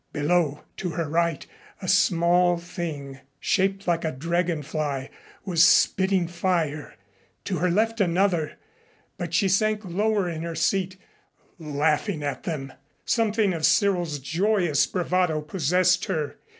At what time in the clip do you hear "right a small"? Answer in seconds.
1.07-2.57